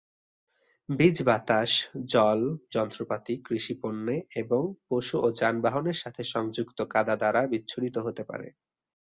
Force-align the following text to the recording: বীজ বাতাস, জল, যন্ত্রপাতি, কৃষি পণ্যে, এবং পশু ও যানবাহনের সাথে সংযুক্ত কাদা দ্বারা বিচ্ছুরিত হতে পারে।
বীজ 0.89 1.17
বাতাস, 1.23 1.71
জল, 2.05 2.39
যন্ত্রপাতি, 2.71 3.33
কৃষি 3.45 3.73
পণ্যে, 3.81 4.15
এবং 4.35 4.61
পশু 4.87 5.15
ও 5.21 5.27
যানবাহনের 5.31 5.97
সাথে 5.97 6.21
সংযুক্ত 6.33 6.79
কাদা 6.85 7.15
দ্বারা 7.15 7.41
বিচ্ছুরিত 7.47 7.95
হতে 7.97 8.23
পারে। 8.23 8.47